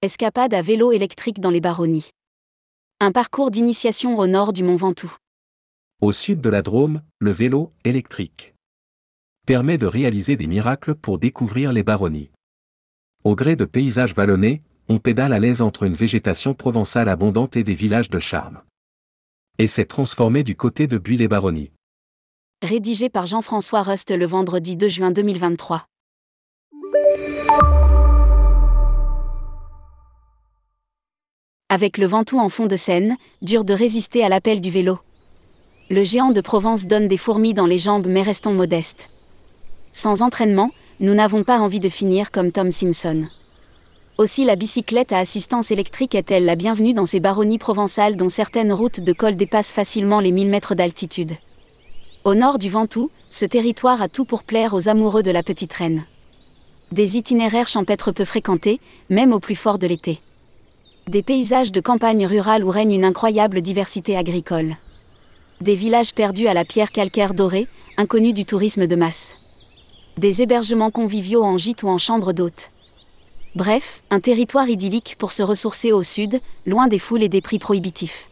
[0.00, 2.10] Escapade à vélo électrique dans les baronnies.
[3.00, 5.12] Un parcours d'initiation au nord du Mont Ventoux.
[6.00, 8.54] Au sud de la Drôme, le vélo électrique
[9.44, 12.30] permet de réaliser des miracles pour découvrir les baronnies.
[13.24, 17.64] Au gré de paysages vallonnés, on pédale à l'aise entre une végétation provençale abondante et
[17.64, 18.62] des villages de charme.
[19.58, 21.72] Et s'est transformé du côté de Buis-les-Baronnies.
[22.62, 25.86] Rédigé par Jean-François Rust le vendredi 2 juin 2023.
[31.70, 35.00] Avec le Ventoux en fond de scène, dur de résister à l'appel du vélo.
[35.90, 39.10] Le géant de Provence donne des fourmis dans les jambes mais restons modestes.
[39.92, 43.26] Sans entraînement, nous n'avons pas envie de finir comme Tom Simpson.
[44.16, 48.72] Aussi la bicyclette à assistance électrique est-elle la bienvenue dans ces baronnies provençales dont certaines
[48.72, 51.34] routes de col dépassent facilement les 1000 mètres d'altitude.
[52.24, 55.74] Au nord du Ventoux, ce territoire a tout pour plaire aux amoureux de la petite
[55.74, 56.04] reine.
[56.92, 60.22] Des itinéraires champêtres peu fréquentés, même au plus fort de l'été
[61.08, 64.76] des paysages de campagne rurale où règne une incroyable diversité agricole.
[65.60, 69.36] Des villages perdus à la pierre calcaire dorée, inconnus du tourisme de masse.
[70.18, 72.70] Des hébergements conviviaux en gîte ou en chambre d'hôtes.
[73.54, 77.58] Bref, un territoire idyllique pour se ressourcer au sud, loin des foules et des prix
[77.58, 78.28] prohibitifs.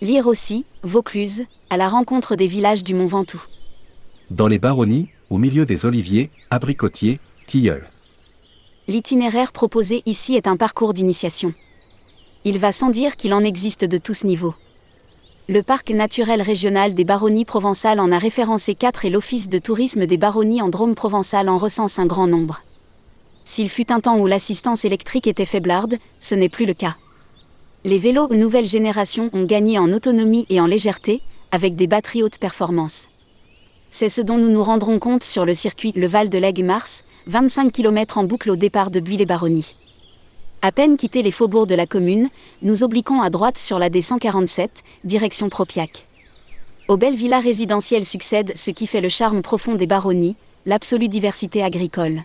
[0.00, 3.42] Lire aussi, Vaucluse, à la rencontre des villages du Mont Ventoux.
[4.30, 7.88] Dans les baronnies, au milieu des oliviers, abricotiers, tilleuls.
[8.86, 11.52] L'itinéraire proposé ici est un parcours d'initiation
[12.48, 14.54] il va sans dire qu'il en existe de tous niveaux.
[15.50, 20.06] Le parc naturel régional des baronnies provençales en a référencé 4 et l'office de tourisme
[20.06, 22.62] des baronnies en Drôme provençal en recense un grand nombre.
[23.44, 26.96] S'il fut un temps où l'assistance électrique était faiblarde, ce n'est plus le cas.
[27.84, 32.38] Les vélos nouvelle génération ont gagné en autonomie et en légèreté, avec des batteries haute
[32.38, 33.08] performance.
[33.90, 37.04] C'est ce dont nous nous rendrons compte sur le circuit Le Val de l'Aigle Mars,
[37.26, 39.74] 25 km en boucle au départ de Buis-les-Baronnies.
[40.60, 42.30] À peine quitté les faubourgs de la commune,
[42.62, 44.68] nous obliquons à droite sur la D147,
[45.04, 46.04] direction Propiac.
[46.88, 50.34] Aux belles villas résidentielles succède ce qui fait le charme profond des baronnies,
[50.66, 52.22] l'absolue diversité agricole.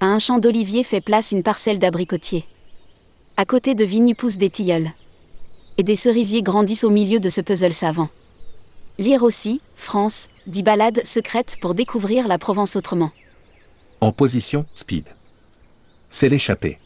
[0.00, 2.46] À un champ d'oliviers fait place une parcelle d'abricotiers.
[3.36, 4.90] À côté de vignes poussent des tilleuls.
[5.76, 8.08] Et des cerisiers grandissent au milieu de ce puzzle savant.
[8.98, 13.10] Lire aussi, France, dix balades secrètes pour découvrir la Provence autrement.
[14.00, 15.08] En position, speed.
[16.08, 16.78] C'est l'échappée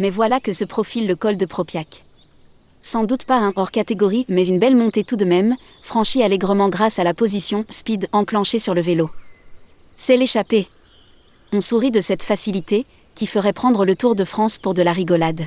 [0.00, 2.04] mais voilà que se profile le col de Propiac.
[2.80, 6.70] Sans doute pas un hors catégorie, mais une belle montée tout de même, franchie allègrement
[6.70, 9.10] grâce à la position speed enclenchée sur le vélo.
[9.98, 10.66] C'est l'échappée.
[11.52, 14.92] On sourit de cette facilité, qui ferait prendre le Tour de France pour de la
[14.92, 15.42] rigolade.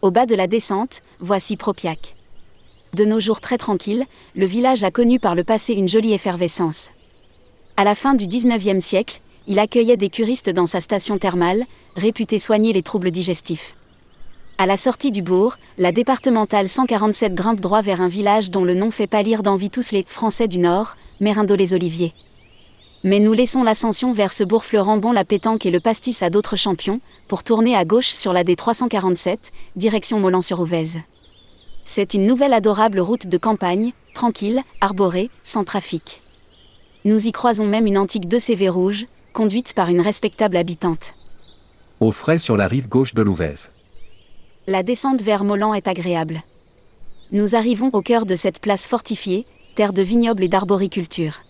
[0.00, 2.14] Au bas de la descente, voici Propiac.
[2.94, 4.06] De nos jours très tranquilles,
[4.36, 6.90] le village a connu par le passé une jolie effervescence.
[7.76, 11.64] À la fin du XIXe siècle, il accueillait des curistes dans sa station thermale,
[11.96, 13.76] réputée soigner les troubles digestifs.
[14.58, 18.74] À la sortie du bourg, la départementale 147 grimpe droit vers un village dont le
[18.74, 22.14] nom fait pâlir d'envie tous les Français du Nord, Mérindo-les-Oliviers.
[23.04, 26.56] Mais nous laissons l'ascension vers ce bourg fleurant la pétanque et le pastis à d'autres
[26.56, 29.36] champions, pour tourner à gauche sur la D347,
[29.76, 30.98] direction Molan-sur-Ouvèze.
[31.84, 36.20] C'est une nouvelle adorable route de campagne, tranquille, arborée, sans trafic.
[37.04, 41.12] Nous y croisons même une antique 2CV rouge, conduite par une respectable habitante.
[42.00, 43.70] Au frais sur la rive gauche de l'Ouvèze.
[44.66, 46.42] La descente vers Molan est agréable.
[47.32, 49.44] Nous arrivons au cœur de cette place fortifiée,
[49.74, 51.42] terre de vignobles et d'arboriculture.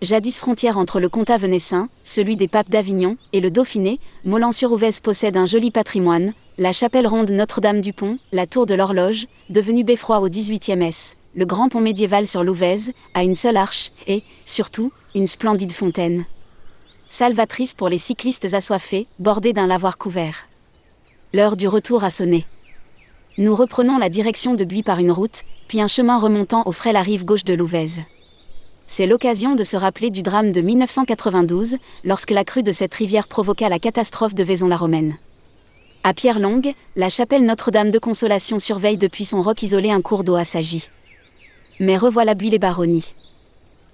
[0.00, 5.36] Jadis frontière entre le comtat venessin, celui des papes d'Avignon, et le Dauphiné, Molan-sur-Ouvèze possède
[5.36, 10.82] un joli patrimoine, la chapelle ronde Notre-Dame-du-Pont, la tour de l'horloge, devenue beffroi au XVIIIe
[10.82, 15.72] S, le grand pont médiéval sur l'Ouvèze, à une seule arche, et, surtout, une splendide
[15.72, 16.24] fontaine
[17.12, 20.48] salvatrice pour les cyclistes assoiffés, bordés d'un lavoir couvert.
[21.34, 22.46] L'heure du retour a sonné.
[23.36, 26.94] Nous reprenons la direction de Buis par une route, puis un chemin remontant au frais
[26.94, 28.00] la rive gauche de l'Ouvèze.
[28.86, 33.28] C'est l'occasion de se rappeler du drame de 1992, lorsque la crue de cette rivière
[33.28, 35.18] provoqua la catastrophe de Vaison-la-Romaine.
[36.04, 40.36] À Pierre-Longue, la chapelle Notre-Dame de Consolation surveille depuis son roc isolé un cours d'eau
[40.36, 40.88] assagi.
[41.78, 43.12] Mais revoilà Buis les baronnies.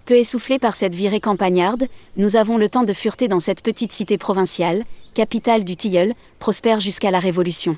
[0.08, 3.92] Peu essoufflés par cette virée campagnarde, nous avons le temps de fureter dans cette petite
[3.92, 7.76] cité provinciale, capitale du Tilleul, prospère jusqu'à la Révolution.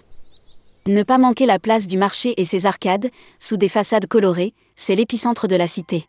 [0.87, 3.11] Ne pas manquer la place du marché et ses arcades,
[3.41, 6.07] sous des façades colorées, c'est l'épicentre de la cité.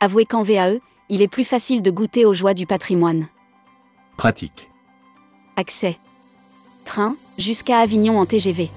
[0.00, 0.78] Avouez qu'en VAE,
[1.10, 3.26] il est plus facile de goûter aux joies du patrimoine.
[4.16, 4.70] Pratique.
[5.56, 5.98] Accès.
[6.86, 8.70] Train, jusqu'à Avignon en TGV.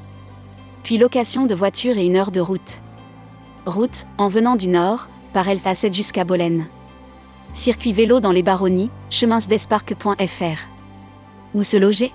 [0.83, 2.81] Puis location de voiture et une heure de route.
[3.65, 6.67] Route, en venant du nord, par Elta7 jusqu'à Bolène.
[7.53, 10.67] Circuit vélo dans les baronnies, cheminsdesparques.fr.
[11.55, 12.11] Où se loger?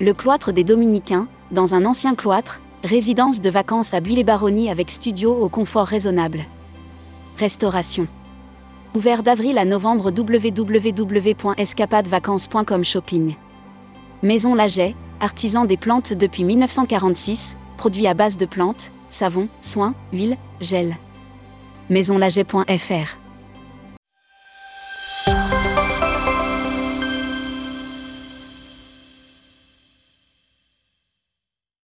[0.00, 5.34] Le cloître des Dominicains, dans un ancien cloître, résidence de vacances à Buis-les-Baronnies avec studio
[5.34, 6.44] au confort raisonnable.
[7.38, 8.06] Restauration.
[8.94, 13.34] Ouvert d'avril à novembre www.escapadevacances.com Shopping.
[14.22, 20.36] Maison Laget, artisan des plantes depuis 1946, produit à base de plantes, savon, soins, huile,
[20.60, 20.96] gel.
[21.88, 23.25] Maisonlaget.fr